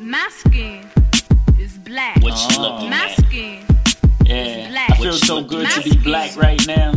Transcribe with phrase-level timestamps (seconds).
[0.00, 0.84] My skin
[1.58, 2.20] is black.
[2.22, 3.16] What you looking My at?
[3.16, 3.64] skin
[4.24, 4.90] Yeah, black.
[4.90, 6.94] I feel so good to be black right now.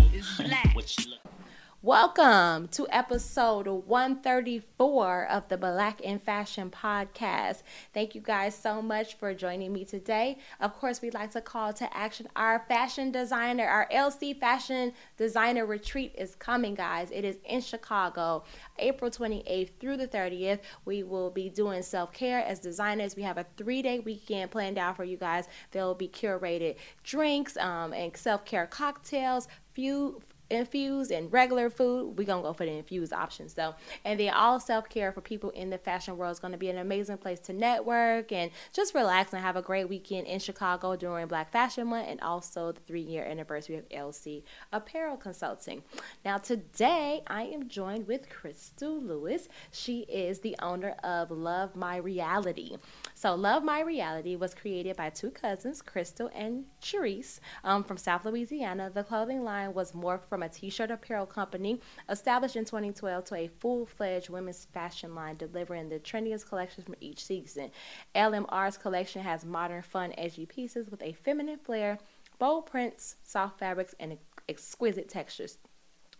[1.88, 7.64] Welcome to episode 134 of the Black in Fashion podcast.
[7.94, 10.40] Thank you guys so much for joining me today.
[10.60, 15.66] Of course, we'd like to call to action our fashion designer, our LC fashion designer
[15.66, 17.10] retreat is coming, guys.
[17.10, 18.44] It is in Chicago,
[18.80, 20.60] April 28th through the 30th.
[20.84, 23.16] We will be doing self care as designers.
[23.16, 25.48] We have a three day weekend planned out for you guys.
[25.72, 32.18] There will be curated drinks um, and self care cocktails, few infused and regular food.
[32.18, 33.76] We're gonna go for the infused options though.
[34.06, 37.18] And then all self-care for people in the fashion world is gonna be an amazing
[37.18, 41.52] place to network and just relax and have a great weekend in Chicago during Black
[41.52, 45.84] Fashion Month and also the three-year anniversary of LC Apparel Consulting.
[46.24, 49.48] Now today I am joined with Crystal Lewis.
[49.72, 52.78] She is the owner of Love My Reality.
[53.18, 58.26] So Love My Reality was created by two cousins, Crystal and Cherise, um, from South
[58.26, 58.92] Louisiana.
[58.94, 63.48] The clothing line was morphed from a t-shirt apparel company established in 2012 to a
[63.48, 67.72] full-fledged women's fashion line delivering the trendiest collections from each season.
[68.14, 71.98] LMR's collection has modern, fun, edgy pieces with a feminine flair,
[72.38, 75.58] bold prints, soft fabrics, and exquisite textures.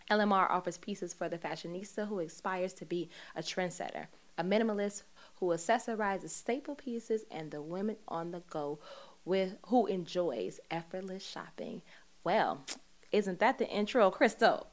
[0.10, 4.08] LMR offers pieces for the fashionista who aspires to be a trendsetter,
[4.40, 5.04] a minimalist
[5.40, 8.80] who accessorizes staple pieces, and the women on the go
[9.26, 11.82] with who enjoys effortless shopping.
[12.24, 12.64] Well,
[13.12, 14.68] isn't that the intro, Crystal?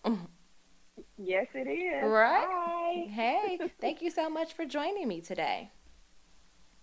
[1.18, 2.04] Yes, it is.
[2.04, 2.46] Right?
[2.48, 3.06] Hi.
[3.10, 5.70] hey, thank you so much for joining me today.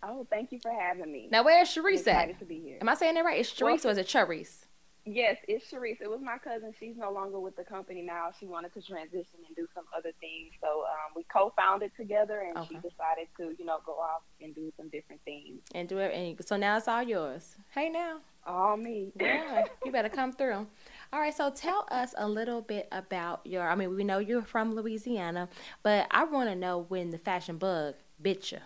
[0.04, 1.28] Oh, thank you for having me.
[1.32, 2.08] Now, where's I'm Sharice at?
[2.08, 2.78] excited to be here.
[2.82, 3.40] Am I saying that right?
[3.40, 4.66] It's Well- or is it Charisse?
[5.06, 6.00] Yes, it's Sharice.
[6.00, 6.74] It was my cousin.
[6.80, 8.30] She's no longer with the company now.
[8.40, 10.54] She wanted to transition and do some other things.
[10.62, 14.72] So um, we co-founded together, and she decided to, you know, go off and do
[14.78, 15.62] some different things.
[15.74, 16.14] And do it.
[16.14, 17.56] And so now it's all yours.
[17.74, 18.20] Hey, now.
[18.46, 19.12] All me.
[19.20, 20.68] Yeah, you better come through.
[21.14, 23.68] All right, so tell us a little bit about your.
[23.68, 25.50] I mean, we know you're from Louisiana,
[25.82, 28.60] but I want to know when the fashion bug bit you.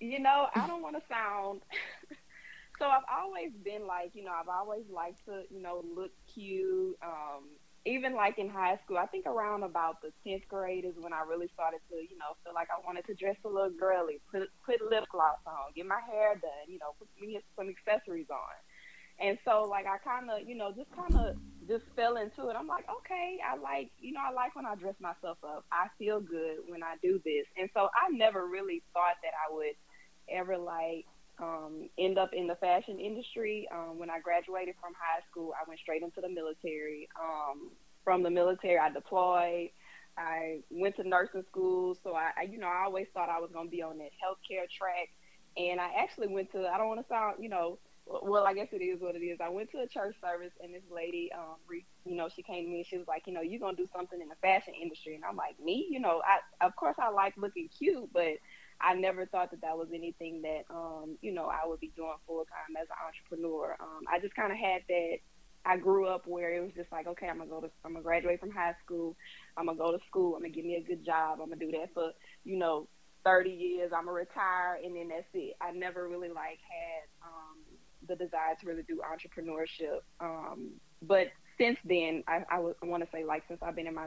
[0.00, 1.62] You know, I don't want to sound.
[2.78, 6.96] so I've always been like, you know, I've always liked to, you know, look cute.
[7.02, 11.12] Um, even like in high school, I think around about the tenth grade is when
[11.12, 14.20] I really started to, you know, feel like I wanted to dress a little girly,
[14.30, 18.30] put put lip gloss on, get my hair done, you know, put me some accessories
[18.30, 18.56] on.
[19.20, 21.34] And so, like, I kind of, you know, just kind of
[21.66, 22.56] just fell into it.
[22.56, 25.64] I'm like, okay, I like, you know, I like when I dress myself up.
[25.72, 27.46] I feel good when I do this.
[27.58, 29.74] And so, I never really thought that I would
[30.30, 31.06] ever like
[31.40, 33.68] um, end up in the fashion industry.
[33.72, 37.08] Um, when I graduated from high school, I went straight into the military.
[37.20, 37.70] Um,
[38.04, 39.70] from the military, I deployed.
[40.16, 43.50] I went to nursing school, so I, I you know, I always thought I was
[43.52, 45.10] going to be on that healthcare track.
[45.56, 48.68] And I actually went to, I don't want to sound, you know, well, I guess
[48.72, 49.38] it is what it is.
[49.40, 52.64] I went to a church service, and this lady, um, re, you know, she came
[52.64, 54.74] to me and she was like, you know, you're gonna do something in the fashion
[54.80, 58.38] industry, and I'm like, me, you know, I of course I like looking cute, but
[58.80, 62.14] I never thought that that was anything that, um, you know, I would be doing
[62.26, 63.76] full time as an entrepreneur.
[63.80, 65.18] Um, I just kind of had that.
[65.64, 68.02] I grew up where it was just like, okay, I'm gonna go to, I'm gonna
[68.02, 69.16] graduate from high school,
[69.56, 71.72] I'm gonna go to school, I'm gonna give me a good job, I'm gonna do
[71.72, 72.12] that for,
[72.44, 72.88] you know,
[73.24, 75.56] 30 years, I'm gonna retire, and then that's it.
[75.60, 77.08] I never really like had.
[77.22, 77.58] Um,
[78.06, 80.00] the desire to really do entrepreneurship.
[80.20, 80.72] Um,
[81.02, 81.28] but
[81.58, 84.06] since then, I, I, I want to say like since I've been in my,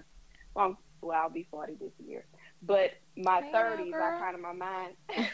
[0.55, 2.25] well, well, I'll be 40 this year.
[2.61, 3.93] But my 30s.
[3.93, 5.25] I kind of, my mind, my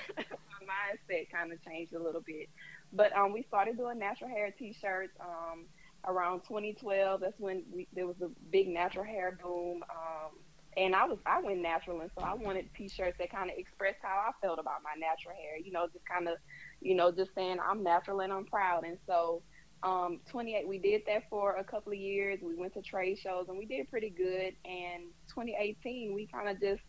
[0.65, 2.49] mindset kind of changed a little bit.
[2.93, 5.66] But um, we started doing natural hair t-shirts um,
[6.05, 7.21] around 2012.
[7.21, 9.83] That's when we, there was a big natural hair boom.
[9.89, 10.31] Um,
[10.77, 13.97] and I was I went natural, and so I wanted t-shirts that kind of expressed
[14.03, 15.57] how I felt about my natural hair.
[15.57, 16.37] You know, just kind of,
[16.81, 18.83] you know, just saying I'm natural and I'm proud.
[18.85, 19.41] And so,
[19.81, 22.39] um, 28, we did that for a couple of years.
[22.43, 24.53] We went to trade shows, and we did pretty good.
[24.66, 26.83] And 2018, we kind of just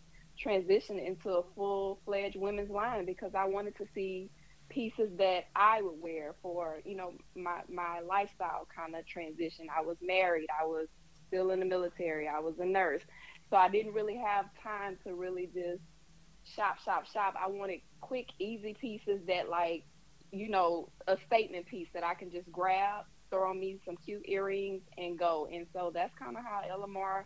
[0.45, 4.31] transitioned into a full-fledged women's line because I wanted to see
[4.69, 9.67] pieces that I would wear for, you know, my my lifestyle kind of transition.
[9.77, 10.49] I was married.
[10.61, 10.89] I was
[11.27, 12.29] still in the military.
[12.29, 13.03] I was a nurse.
[13.51, 15.83] So I didn't really have time to really just
[16.55, 17.35] shop, shop, shop.
[17.43, 19.85] I wanted quick, easy pieces that, like,
[20.33, 24.23] you know, a statement piece that I can just grab, throw on me some cute
[24.27, 25.49] earrings, and go.
[25.53, 27.25] And so that's kind of how LMR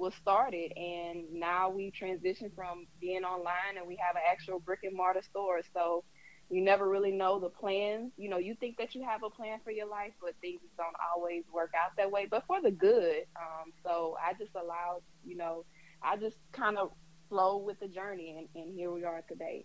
[0.00, 0.72] was started.
[0.76, 5.22] And now we transitioned from being online and we have an actual brick and mortar
[5.22, 5.60] store.
[5.74, 6.04] So
[6.50, 8.12] you never really know the plans.
[8.16, 10.96] You know, you think that you have a plan for your life, but things don't
[11.14, 13.24] always work out that way, but for the good.
[13.36, 15.64] Um, so I just allowed, you know,
[16.02, 16.90] I just kind of
[17.28, 19.64] flow with the journey, and, and here we are today.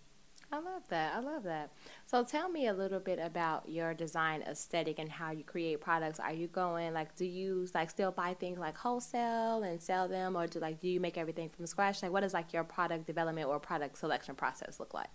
[0.52, 1.14] I love that.
[1.14, 1.72] I love that.
[2.06, 6.20] So tell me a little bit about your design aesthetic and how you create products.
[6.20, 10.36] Are you going like do you like still buy things like wholesale and sell them
[10.36, 12.02] or do like do you make everything from scratch?
[12.02, 15.10] Like what does like your product development or product selection process look like?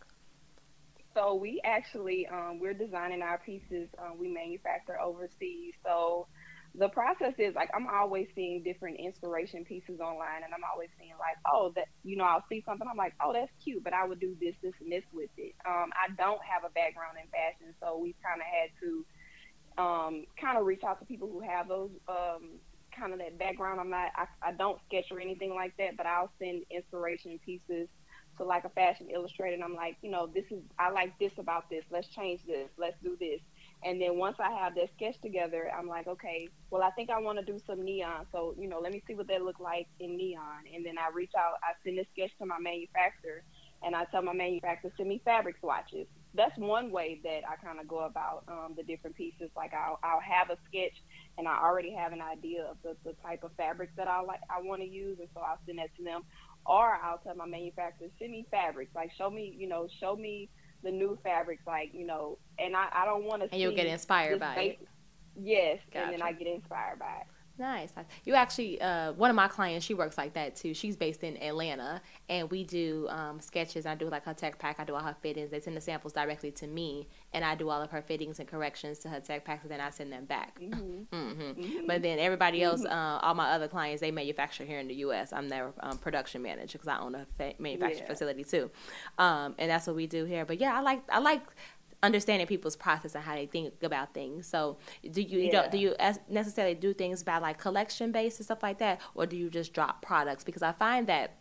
[1.16, 3.88] So we actually um, we're designing our pieces.
[4.00, 5.74] Um, we manufacture overseas.
[5.84, 6.28] So
[6.74, 11.12] the process is like I'm always seeing different inspiration pieces online, and I'm always seeing
[11.20, 14.08] like, oh, that you know, I'll see something, I'm like, oh, that's cute, but I
[14.08, 15.54] would do this, this, and this with it.
[15.68, 19.06] Um, I don't have a background in fashion, so we've kind of had to
[19.82, 22.60] um, kind of reach out to people who have those um,
[22.98, 23.80] kind of that background.
[23.80, 27.90] I'm not, I, I don't sketch or anything like that, but I'll send inspiration pieces
[28.38, 31.34] to like a fashion illustrator, and I'm like, you know, this is I like this
[31.38, 31.84] about this.
[31.92, 32.70] Let's change this.
[32.78, 33.42] Let's do this
[33.84, 37.20] and then once I have that sketch together, I'm like, okay, well, I think I
[37.20, 38.28] want to do some neon.
[38.32, 40.66] So, you know, let me see what that look like in neon.
[40.74, 43.44] And then I reach out, I send a sketch to my manufacturer,
[43.84, 46.06] and I tell my manufacturer send me fabric swatches.
[46.36, 49.50] That's one way that I kind of go about um, the different pieces.
[49.56, 50.96] Like I'll, I'll have a sketch,
[51.40, 54.42] and I already have an idea of the, the type of fabrics that I like
[54.50, 56.22] I want to use, and so I'll send that to them.
[56.68, 58.94] Or I'll tell my manufacturer send me fabrics.
[58.96, 60.50] Like show me, you know, show me
[60.84, 63.52] the new fabrics, like you know, and I, I don't want to.
[63.52, 64.88] And you'll get inspired by it.
[65.40, 66.06] Yes, gotcha.
[66.06, 67.28] and then I get inspired by it.
[67.62, 67.94] Nice.
[68.26, 70.74] You actually, uh, one of my clients, she works like that too.
[70.74, 73.86] She's based in Atlanta, and we do um, sketches.
[73.86, 74.80] I do like her tech pack.
[74.80, 75.52] I do all her fittings.
[75.52, 78.50] They send the samples directly to me, and I do all of her fittings and
[78.50, 80.60] corrections to her tech packs, and then I send them back.
[80.60, 81.16] Mm-hmm.
[81.16, 81.42] mm-hmm.
[81.42, 81.86] Mm-hmm.
[81.86, 82.92] But then everybody else, mm-hmm.
[82.92, 85.32] uh, all my other clients, they manufacture here in the U.S.
[85.32, 88.08] I'm their um, production manager because I own a fa- manufacturing yeah.
[88.08, 88.72] facility too,
[89.20, 90.46] um, and that's what we do here.
[90.46, 91.44] But yeah, I like I like
[92.04, 94.48] understanding people's process and how they think about things.
[94.48, 94.78] So,
[95.10, 95.52] do you, yeah.
[95.52, 95.96] don't do you
[96.30, 99.74] necessarily do things by like collection based and stuff like that, or do you just
[99.74, 100.44] drop products?
[100.44, 101.36] Because I find that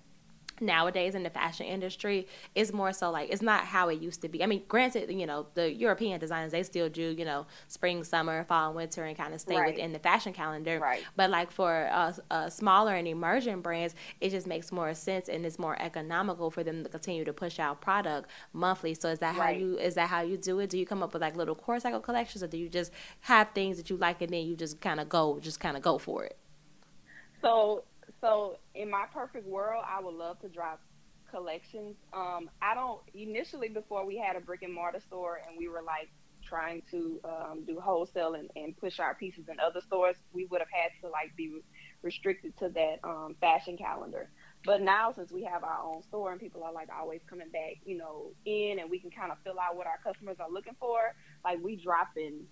[0.60, 4.28] nowadays in the fashion industry is more so like it's not how it used to
[4.28, 4.42] be.
[4.42, 8.44] I mean, granted, you know, the European designers they still do, you know, spring, summer,
[8.44, 9.74] fall, and winter and kind of stay right.
[9.74, 10.78] within the fashion calendar.
[10.78, 11.02] Right.
[11.16, 15.44] But like for uh, uh, smaller and emerging brands, it just makes more sense and
[15.46, 18.94] it's more economical for them to continue to push out product monthly.
[18.94, 19.42] So is that right.
[19.42, 20.70] how you is that how you do it?
[20.70, 23.50] Do you come up with like little core cycle collections or do you just have
[23.54, 25.98] things that you like and then you just kind of go just kind of go
[25.98, 26.36] for it?
[27.42, 27.84] So
[28.20, 30.80] so in my perfect world, I would love to drop
[31.30, 31.96] collections.
[32.12, 35.82] Um, I don't initially before we had a brick and mortar store and we were
[35.82, 36.10] like
[36.44, 40.60] trying to um, do wholesale and, and push our pieces in other stores, we would
[40.60, 41.60] have had to like be
[42.02, 44.30] restricted to that um, fashion calendar.
[44.64, 47.76] But now since we have our own store and people are like always coming back,
[47.84, 50.76] you know, in and we can kind of fill out what our customers are looking
[50.78, 51.14] for,
[51.44, 52.44] like we drop in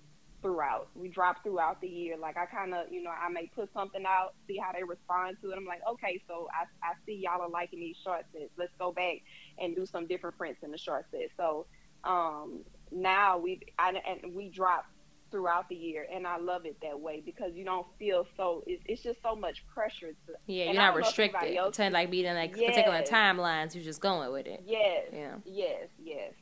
[0.42, 0.88] throughout.
[0.94, 2.16] We drop throughout the year.
[2.16, 5.36] Like I kind of, you know, I may put something out, see how they respond
[5.42, 5.56] to it.
[5.56, 8.50] I'm like, okay, so I, I see y'all are liking these short sets.
[8.56, 9.16] Let's go back
[9.58, 11.30] and do some different prints in the short set.
[11.36, 11.66] So
[12.04, 14.86] um, now we and we drop
[15.30, 18.62] throughout the year, and I love it that way because you don't feel so.
[18.66, 20.32] It's, it's just so much pressure to.
[20.46, 22.70] Yeah, you're not restricted to like being like yes.
[22.70, 23.74] particular timelines.
[23.74, 24.62] You're just going with it.
[24.66, 25.06] Yes.
[25.12, 25.34] Yeah.
[25.44, 25.88] Yes.
[26.02, 26.32] Yes.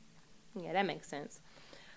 [0.55, 1.41] Yeah, that makes sense.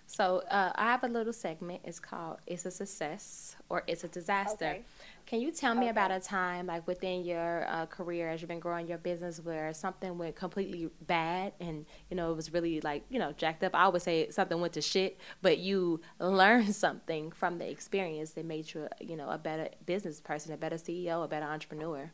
[0.09, 1.81] So uh, I have a little segment.
[1.83, 4.83] It's called "It's a Success" or "It's a Disaster." Okay.
[5.27, 5.89] Can you tell me okay.
[5.89, 9.71] about a time, like within your uh, career, as you've been growing your business, where
[9.71, 13.75] something went completely bad and you know it was really like you know jacked up?
[13.75, 18.45] I always say something went to shit, but you learned something from the experience that
[18.45, 22.11] made you, you know, a better business person, a better CEO, a better entrepreneur.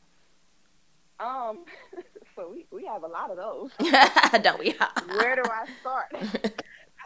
[1.21, 1.63] Um,
[2.35, 3.71] so we we have a lot of those.
[4.43, 4.75] Don't we?
[5.15, 6.61] Where do I start?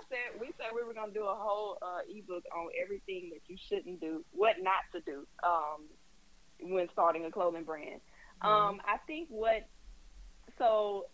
[0.09, 3.57] Said we said we were gonna do a whole uh, ebook on everything that you
[3.69, 5.87] shouldn't do, what not to do, um,
[6.61, 8.01] when starting a clothing brand.
[8.43, 8.47] Mm-hmm.
[8.47, 9.67] Um, I think what
[10.57, 11.05] so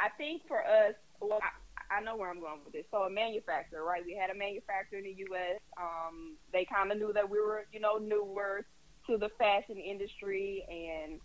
[0.00, 2.84] I think for us, well, I, I, know where I'm going with this.
[2.90, 4.02] So a manufacturer, right?
[4.04, 5.60] We had a manufacturer in the U.S.
[5.80, 8.66] Um, they kind of knew that we were, you know, newer
[9.06, 11.20] to the fashion industry, and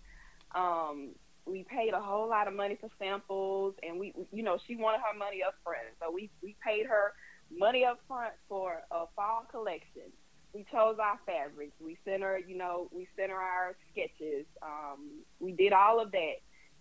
[0.55, 1.09] um,
[1.45, 4.99] we paid a whole lot of money for samples, and we, you know, she wanted
[4.99, 7.13] her money up front, so we we paid her
[7.51, 10.11] money up front for a fall collection.
[10.53, 11.73] We chose our fabrics.
[11.79, 14.45] We sent her, you know, we sent her our sketches.
[14.61, 16.35] Um, we did all of that,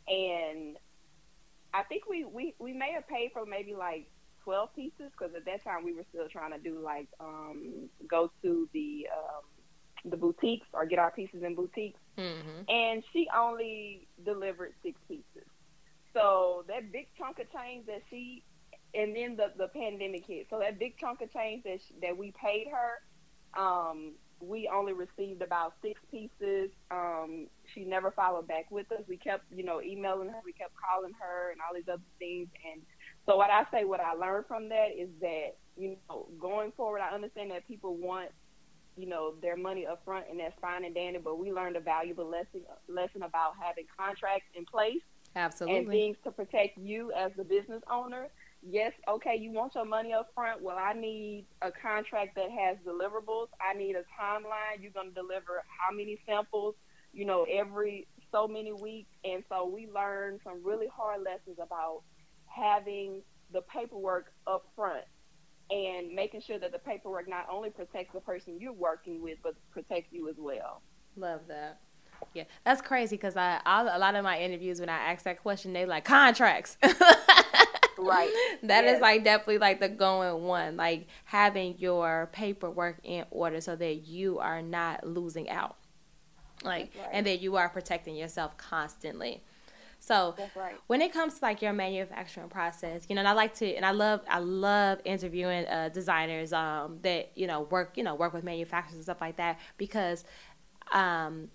[0.09, 0.77] and
[1.73, 4.09] I think we we we may have paid for maybe like
[4.45, 8.31] 12 pieces because at that time we were still trying to do like um, go
[8.43, 12.01] to the um, the boutiques or get our pieces in boutiques.
[12.21, 12.69] Mm-hmm.
[12.69, 15.49] And she only delivered six pieces.
[16.13, 18.43] So that big chunk of change that she,
[18.95, 20.49] and then the, the pandemic hit.
[20.51, 24.93] So that big chunk of change that she, that we paid her, um, we only
[24.93, 26.71] received about six pieces.
[26.91, 29.03] Um, she never followed back with us.
[29.07, 30.41] We kept, you know, emailing her.
[30.45, 32.49] We kept calling her and all these other things.
[32.73, 32.83] And
[33.27, 37.01] so what I say, what I learned from that is that, you know, going forward,
[37.01, 38.31] I understand that people want,
[38.97, 41.81] you know, their money up front and that's fine and dandy, but we learned a
[41.81, 45.03] valuable lesson lesson about having contracts in place.
[45.37, 45.79] Absolutely.
[45.79, 48.29] And things to protect you as the business owner
[48.63, 50.63] yes, okay, you want your money up front.
[50.63, 53.49] Well, I need a contract that has deliverables.
[53.61, 54.81] I need a timeline.
[54.81, 56.75] You're going to deliver how many samples,
[57.13, 59.11] you know, every so many weeks.
[59.25, 62.03] And so we learned some really hard lessons about
[62.47, 65.05] having the paperwork up front
[65.71, 69.55] and making sure that the paperwork not only protects the person you're working with, but
[69.71, 70.83] protects you as well.
[71.17, 71.81] Love that.
[72.35, 75.43] Yeah, that's crazy because I, I, a lot of my interviews when I ask that
[75.43, 76.77] question, they like contracts.
[78.01, 78.31] Right.
[78.63, 78.97] That yes.
[78.97, 84.07] is like definitely like the going one, like having your paperwork in order so that
[84.07, 85.77] you are not losing out.
[86.63, 87.09] Like right.
[87.13, 89.43] and that you are protecting yourself constantly.
[90.11, 90.75] So right.
[90.89, 93.87] when it comes to like your manufacturing process, you know, and I like to, and
[93.87, 98.35] I love, I love interviewing uh, designers um, that you know work, you know, work
[98.35, 100.25] with manufacturers and stuff like that because
[100.91, 101.49] um,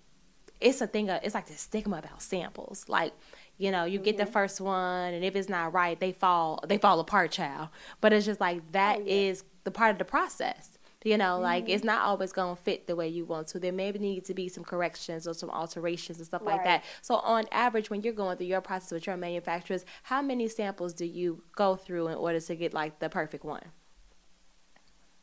[0.58, 1.10] it's a thing.
[1.10, 2.86] Of, it's like the stigma about samples.
[2.88, 3.12] Like
[3.58, 4.04] you know, you mm-hmm.
[4.04, 4.32] get the mm-hmm.
[4.32, 7.68] first one, and if it's not right, they fall they fall apart, child.
[8.00, 9.28] But it's just like that oh, yeah.
[9.28, 10.75] is the part of the process.
[11.06, 11.44] You know, mm-hmm.
[11.44, 13.60] like it's not always gonna fit the way you want to.
[13.60, 16.56] There maybe need to be some corrections or some alterations and stuff right.
[16.56, 16.84] like that.
[17.00, 20.92] So on average, when you're going through your process with your manufacturers, how many samples
[20.94, 23.62] do you go through in order to get like the perfect one?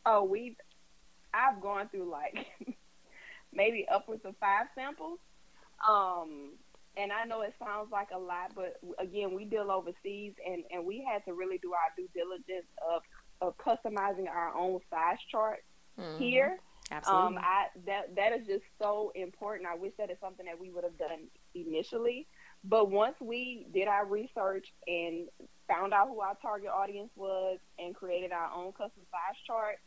[0.05, 0.55] Oh, we
[1.33, 2.47] I've gone through like
[3.53, 5.19] maybe upwards of five samples.
[5.85, 6.51] Um,
[6.95, 10.85] and I know it sounds like a lot, but again, we deal overseas, and and
[10.85, 13.01] we had to really do our due diligence of
[13.41, 15.59] of customizing our own size chart
[15.99, 16.17] mm-hmm.
[16.17, 16.57] here.
[16.91, 17.37] Absolutely.
[17.37, 19.67] Um, I that that is just so important.
[19.67, 22.27] I wish that is something that we would have done initially,
[22.63, 25.27] but once we did our research and
[25.67, 29.77] found out who our target audience was and created our own custom size chart,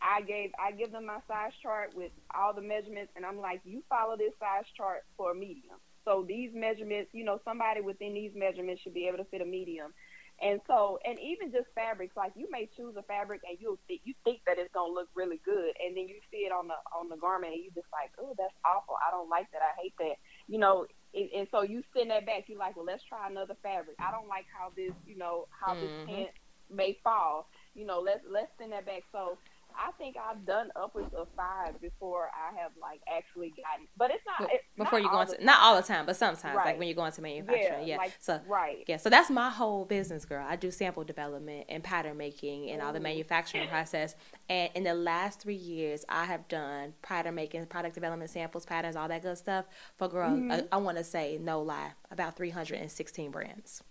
[0.00, 3.60] I gave I give them my size chart with all the measurements, and I'm like,
[3.64, 5.76] you follow this size chart for a medium.
[6.04, 9.44] So these measurements, you know, somebody within these measurements should be able to fit a
[9.44, 9.92] medium.
[10.40, 14.00] And so, and even just fabrics, like you may choose a fabric and you'll think
[14.04, 16.80] you think that it's gonna look really good, and then you see it on the
[16.96, 18.96] on the garment and you just like, oh, that's awful.
[18.96, 19.60] I don't like that.
[19.60, 20.16] I hate that.
[20.48, 22.48] You know, and, and so you send that back.
[22.48, 23.96] You're like, well, let's try another fabric.
[24.00, 25.84] I don't like how this, you know, how mm-hmm.
[25.84, 26.30] this pant
[26.72, 27.48] may fall.
[27.74, 29.04] You know, let's let's send that back.
[29.12, 29.36] So
[29.78, 34.22] I think I've done upwards of five before I have like actually gotten, but it's
[34.26, 35.46] not it's before not you go into time.
[35.46, 36.66] not all the time, but sometimes right.
[36.66, 37.94] like when you go into manufacturing, yeah.
[37.94, 37.96] yeah.
[37.96, 38.96] Like, so right, yeah.
[38.96, 40.44] So that's my whole business, girl.
[40.48, 44.14] I do sample development and pattern making and all the manufacturing process.
[44.48, 48.96] And in the last three years, I have done pattern making, product development, samples, patterns,
[48.96, 50.30] all that good stuff for girl.
[50.30, 50.50] Mm-hmm.
[50.50, 53.82] I, I want to say no lie, about three hundred and sixteen brands.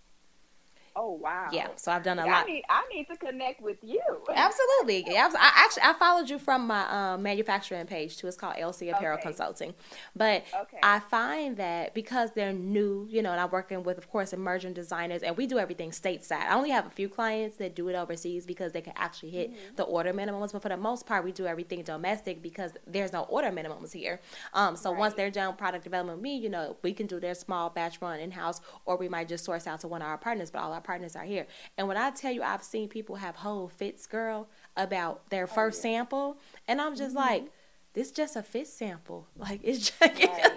[1.02, 1.48] Oh wow!
[1.50, 2.44] Yeah, so I've done a lot.
[2.44, 4.02] I need, I need to connect with you.
[4.28, 5.06] Absolutely.
[5.10, 8.28] Yeah, I actually I followed you from my um, manufacturing page too.
[8.28, 9.22] It's called LC Apparel okay.
[9.22, 9.74] Consulting.
[10.14, 10.78] But okay.
[10.82, 14.74] I find that because they're new, you know, and I'm working with, of course, emerging
[14.74, 16.42] designers, and we do everything stateside.
[16.42, 19.50] I only have a few clients that do it overseas because they can actually hit
[19.50, 19.76] mm-hmm.
[19.76, 20.52] the order minimums.
[20.52, 24.20] But for the most part, we do everything domestic because there's no order minimums here.
[24.52, 24.98] Um, so right.
[24.98, 28.00] once they're done product development with me, you know, we can do their small batch
[28.02, 30.50] run in house, or we might just source out to one of our partners.
[30.50, 31.46] But all our partners are here.
[31.78, 35.46] And when I tell you, I've seen people have whole fits, girl, about their oh,
[35.46, 35.98] first oh, yeah.
[35.98, 37.28] sample, and I'm just mm-hmm.
[37.28, 37.44] like,
[37.92, 39.28] this just a fit sample.
[39.36, 40.50] Like it's just, right.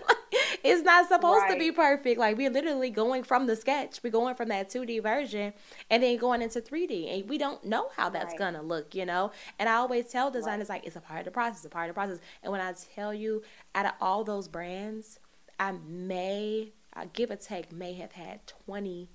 [0.64, 1.54] it's not supposed right.
[1.54, 2.20] to be perfect.
[2.20, 5.54] Like we're literally going from the sketch, we're going from that 2D version,
[5.92, 8.40] and then going into 3D, and we don't know how that's right.
[8.40, 9.32] gonna look, you know.
[9.60, 11.96] And I always tell designers like it's a part of the process, a part of
[11.96, 12.20] the process.
[12.42, 13.44] And when I tell you,
[13.76, 15.20] out of all those brands,
[15.60, 19.10] I may, I give or take, may have had 20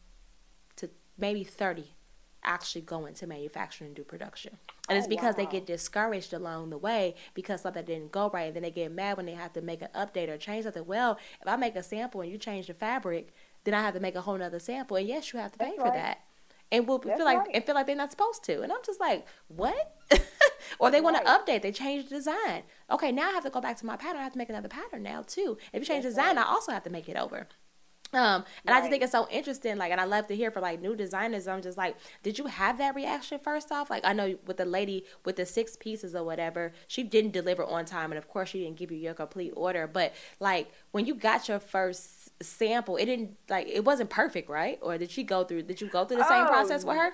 [1.19, 1.95] maybe 30
[2.45, 4.57] actually go into manufacturing and do production.
[4.89, 5.45] And oh, it's because wow.
[5.45, 8.45] they get discouraged along the way because something didn't go right.
[8.45, 10.87] And then they get mad when they have to make an update or change something.
[10.87, 13.35] Well, if I make a sample and you change the fabric,
[13.65, 14.97] then I have to make a whole nother sample.
[14.97, 16.21] And yes, you have to pay That's for that.
[16.71, 17.51] And we'll That's feel like right.
[17.55, 18.63] and feel like they're not supposed to.
[18.63, 19.97] And I'm just like, what?
[20.79, 22.63] or they want to update, they change the design.
[22.91, 24.21] Okay, now I have to go back to my pattern.
[24.21, 25.57] I have to make another pattern now too.
[25.73, 26.47] If you change That's the design, right.
[26.47, 27.49] I also have to make it over.
[28.13, 28.77] Um, and right.
[28.77, 29.77] I just think it's so interesting.
[29.77, 31.47] Like, and I love to hear from like new designers.
[31.47, 33.91] I'm just like, did you have that reaction first off?
[33.91, 37.65] Like, I know with the lady with the six pieces or whatever, she didn't deliver
[37.65, 39.87] on time, and of course, she didn't give you your complete order.
[39.87, 44.79] But like, when you got your first sample, it didn't like it wasn't perfect, right?
[44.81, 45.63] Or did she go through?
[45.63, 47.13] Did you go through the same oh, process with her?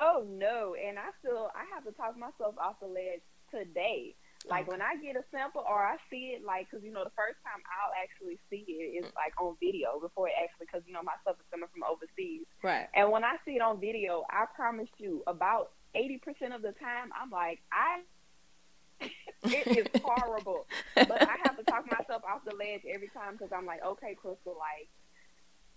[0.00, 4.16] Oh no, and I still I have to talk myself off the ledge today
[4.48, 7.18] Like when I get a sample or I see it, like, cause you know the
[7.18, 10.94] first time I'll actually see it is like on video before it actually, cause you
[10.94, 12.46] know my stuff is coming from overseas.
[12.62, 12.86] Right.
[12.94, 16.72] And when I see it on video, I promise you, about eighty percent of the
[16.78, 18.06] time, I'm like, I.
[19.50, 23.50] it is horrible, but I have to talk myself off the ledge every time because
[23.50, 24.88] I'm like, okay, Crystal, like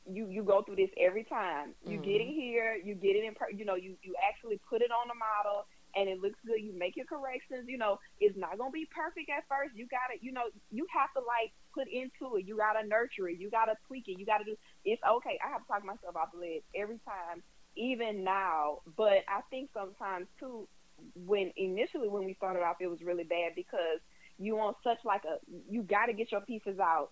[0.05, 1.73] you you go through this every time.
[1.83, 2.03] You Mhm.
[2.03, 4.91] get it here, you get it in, per- you know, you you actually put it
[4.91, 5.65] on the model,
[5.95, 6.61] and it looks good.
[6.61, 7.67] You make your corrections.
[7.67, 9.75] You know, it's not gonna be perfect at first.
[9.75, 12.45] You gotta, you know, you have to like put into it.
[12.45, 13.39] You gotta nurture it.
[13.39, 14.19] You gotta tweak it.
[14.19, 14.55] You gotta do.
[14.85, 15.39] It's okay.
[15.43, 17.41] I have to talk myself off the ledge every time,
[17.75, 18.81] even now.
[18.97, 20.67] But I think sometimes too,
[21.15, 23.99] when initially when we started off, it was really bad because
[24.37, 25.37] you want such like a
[25.69, 27.11] you got to get your pieces out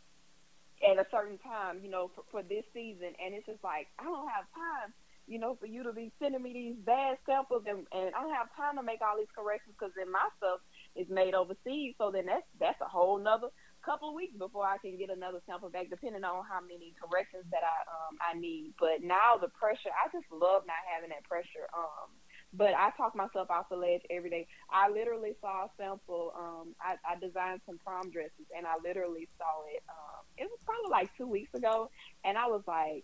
[0.84, 4.04] at a certain time, you know, for, for this season, and it's just like I
[4.04, 4.94] don't have time,
[5.28, 8.34] you know, for you to be sending me these bad samples, and, and I don't
[8.34, 10.64] have time to make all these corrections because then my stuff
[10.96, 13.52] is made overseas, so then that's that's a whole nother
[13.86, 17.46] couple of weeks before I can get another sample back, depending on how many corrections
[17.52, 18.74] that I um I need.
[18.80, 21.68] But now the pressure, I just love not having that pressure.
[21.76, 22.12] Um,
[22.54, 24.48] but I talk myself off the ledge every day.
[24.72, 26.32] I literally saw a sample.
[26.36, 29.84] Um, I, I designed some prom dresses, and I literally saw it.
[29.90, 31.90] Um, it was probably like two weeks ago,
[32.24, 33.04] and I was like,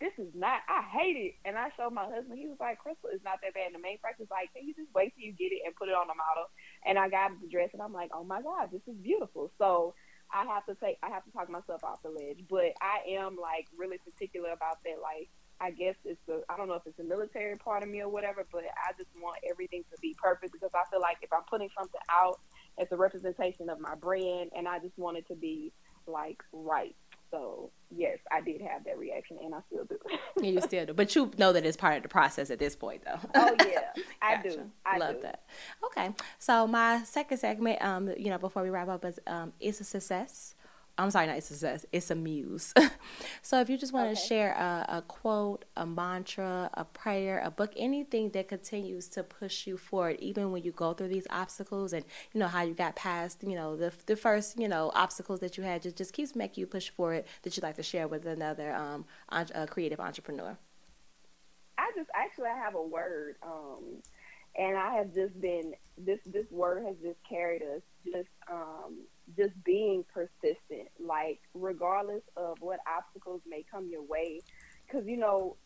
[0.00, 0.62] "This is not.
[0.68, 2.38] I hate it." And I showed my husband.
[2.38, 4.74] He was like, "Crystal, it's not that bad." And the main practice like, "Can you
[4.74, 6.48] just wait till you get it and put it on the model?"
[6.84, 9.94] And I got the dress, and I'm like, "Oh my god, this is beautiful." So
[10.32, 10.98] I have to take.
[11.02, 14.78] I have to talk myself off the ledge, but I am like really particular about
[14.84, 15.00] that.
[15.02, 15.28] Like
[15.60, 18.08] I guess it's the I don't know if it's the military part of me or
[18.08, 21.44] whatever, but I just want everything to be perfect because I feel like if I'm
[21.50, 22.40] putting something out,
[22.78, 25.72] it's a representation of my brand, and I just want it to be
[26.06, 26.96] like right.
[27.30, 29.98] So yes, I did have that reaction, and I still do.
[30.46, 33.02] you still do, but you know that it's part of the process at this point,
[33.04, 33.18] though.
[33.34, 34.48] oh yeah, I Gotcha.
[34.50, 34.70] do.
[34.84, 35.22] I Love do.
[35.22, 35.42] that.
[35.86, 39.80] Okay, so my second segment, um, you know, before we wrap up, is um, it's
[39.80, 40.54] a success.
[41.00, 41.86] I'm sorry, not it's a success.
[41.92, 42.74] It's a muse.
[43.42, 44.26] so if you just want to Okay.
[44.28, 49.66] share a, a quote, a mantra, a prayer, a book, anything that continues to push
[49.66, 52.96] you forward, even when you go through these obstacles, and you know how you got
[52.96, 56.36] past, you know, the the first, you know, obstacles that you had, just just keeps
[56.36, 57.24] making you push forward.
[57.42, 59.04] That you'd like to share with another um,
[59.68, 60.58] creative entrepreneur.
[61.78, 64.02] I just actually I have a word, um,
[64.56, 69.04] and I have just been this this word has just carried us just um,
[69.36, 74.40] just being persistent, like regardless of what obstacles may come your way,
[74.86, 75.56] because you know.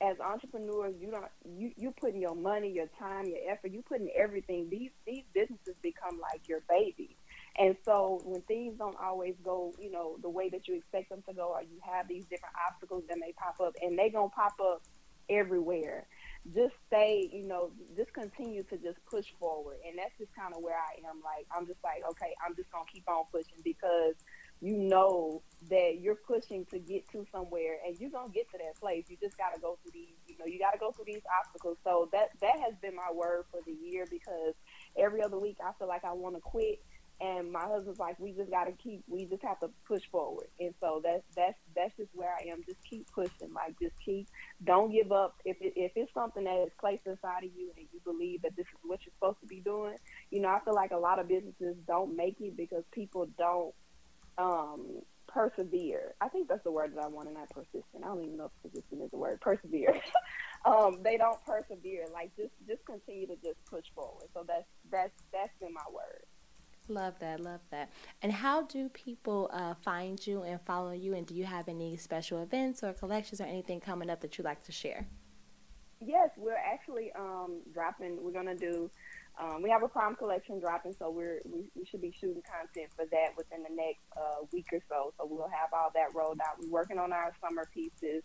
[0.00, 1.26] As entrepreneurs, you don't
[1.56, 4.68] you you putting your money, your time, your effort, you putting everything.
[4.68, 7.16] These these businesses become like your baby,
[7.56, 11.22] and so when things don't always go, you know, the way that you expect them
[11.28, 14.28] to go, or you have these different obstacles that may pop up, and they gonna
[14.30, 14.82] pop up
[15.30, 16.08] everywhere.
[16.52, 19.76] Just stay, you know, just continue to just push forward.
[19.86, 21.22] And that's just kind of where I am.
[21.22, 24.14] Like, I'm just like, okay, I'm just going to keep on pushing because
[24.60, 28.58] you know that you're pushing to get to somewhere and you're going to get to
[28.58, 29.04] that place.
[29.08, 31.22] You just got to go through these, you know, you got to go through these
[31.26, 31.78] obstacles.
[31.84, 34.54] So that, that has been my word for the year because
[34.96, 36.82] every other week I feel like I want to quit
[37.20, 40.48] and my husband's like, we just got to keep, we just have to push forward.
[40.58, 42.62] And so that's, that's, that's just where I am.
[42.66, 44.28] Just keep pushing, like just keep,
[44.64, 45.36] don't give up.
[45.44, 48.56] If it, if it's something that is placed inside of you and you believe that
[48.56, 49.96] this is what you're supposed to be doing,
[50.30, 53.74] you know, I feel like a lot of businesses don't make it because people don't,
[54.38, 56.14] um, persevere.
[56.20, 58.04] I think that's the word that I want, and not persistent.
[58.04, 59.40] I don't even know if persistent is the word.
[59.40, 60.00] Persevere.
[60.64, 62.06] um, they don't persevere.
[62.12, 64.26] Like just, just continue to just push forward.
[64.34, 66.24] So that's, that's, that's been my word.
[66.88, 67.90] Love that, love that.
[68.22, 71.14] And how do people uh, find you and follow you?
[71.14, 74.44] And do you have any special events or collections or anything coming up that you'd
[74.44, 75.06] like to share?
[76.00, 78.18] Yes, we're actually um, dropping.
[78.20, 78.90] We're gonna do.
[79.40, 82.90] Um, we have a prom collection dropping, so we're we, we should be shooting content
[82.96, 85.14] for that within the next uh, week or so.
[85.16, 86.58] So we'll have all that rolled out.
[86.60, 88.24] We're working on our summer pieces.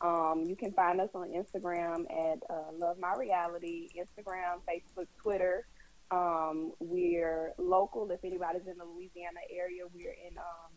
[0.00, 5.66] Um, you can find us on Instagram at uh, Love My Reality, Instagram, Facebook, Twitter.
[6.10, 8.10] Um, we're local.
[8.10, 10.72] If anybody's in the Louisiana area, we're in um,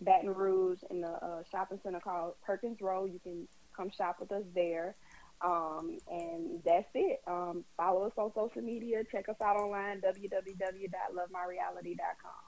[0.00, 3.06] Baton Rouge in the uh, shopping center called Perkins Rowe.
[3.06, 4.96] You can come shop with us there.
[5.44, 7.20] Um, and that's it.
[7.26, 9.02] Um, follow us on social media.
[9.10, 12.45] Check us out online, www.lovemyreality.com.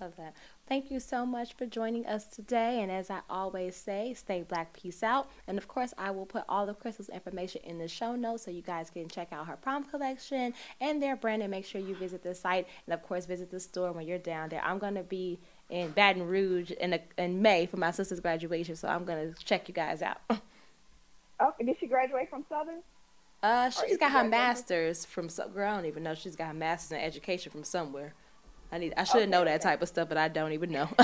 [0.00, 0.34] Love that.
[0.68, 2.82] Thank you so much for joining us today.
[2.82, 5.30] And as I always say, stay black, peace out.
[5.46, 8.50] And of course, I will put all of Crystal's information in the show notes so
[8.50, 11.94] you guys can check out her prom collection and their brand and make sure you
[11.94, 12.66] visit the site.
[12.86, 14.62] And of course, visit the store when you're down there.
[14.62, 15.38] I'm going to be
[15.70, 19.44] in Baton Rouge in, a, in May for my sister's graduation, so I'm going to
[19.44, 20.18] check you guys out.
[21.38, 22.80] Oh, did she graduate from Southern?
[23.42, 25.70] Uh, she's got her master's from some girl.
[25.70, 26.14] I don't even know.
[26.14, 28.14] She's got her master's in education from somewhere.
[28.72, 28.94] I need.
[28.96, 29.62] I should Okay, know that okay.
[29.70, 30.88] type of stuff, but I don't even know.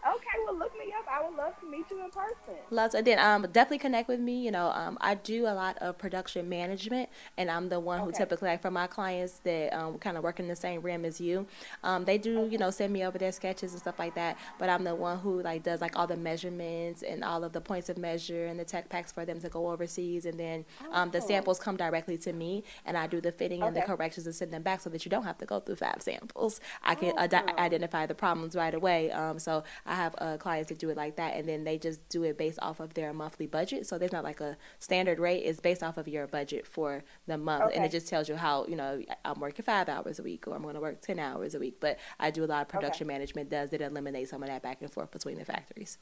[0.00, 0.99] Okay, well look me up.
[1.12, 2.54] I would love to meet you in person.
[2.70, 2.94] Lots.
[2.94, 4.40] And then um, definitely connect with me.
[4.44, 8.12] You know, um, I do a lot of production management, and I'm the one who
[8.12, 11.20] typically, like, for my clients that um, kind of work in the same realm as
[11.20, 11.46] you,
[11.82, 14.36] um, they do, you know, send me over their sketches and stuff like that.
[14.58, 17.60] But I'm the one who like does like all the measurements and all of the
[17.60, 21.10] points of measure and the tech packs for them to go overseas, and then um,
[21.10, 21.26] the Oh.
[21.26, 24.52] samples come directly to me, and I do the fitting and the corrections and send
[24.52, 26.60] them back so that you don't have to go through five samples.
[26.82, 27.58] I can ide- Awesome.
[27.58, 29.10] identify the problems right away.
[29.10, 32.08] Um, so I have uh, clients that do it like that, and then they just
[32.08, 33.86] do it based off of their monthly budget.
[33.86, 37.38] So there's not like a standard rate; it's based off of your budget for the
[37.38, 40.46] month, and it just tells you how you know I'm working five hours a week
[40.46, 41.76] or I'm going to work ten hours a week.
[41.80, 43.50] But I do a lot of production management.
[43.50, 45.98] Does it eliminate some of that back and forth between the factories?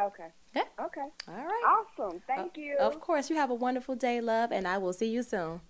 [0.00, 0.28] Okay.
[0.54, 0.62] Yeah.
[0.80, 1.06] Okay.
[1.28, 1.84] All right.
[1.98, 2.20] Awesome.
[2.26, 2.76] Thank uh, you.
[2.78, 5.60] Of course, you have a wonderful day, love, and I will see you soon.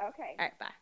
[0.00, 0.34] Okay.
[0.38, 0.75] All right, bye.